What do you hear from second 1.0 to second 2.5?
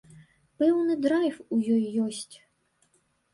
драйв у ёй ёсць.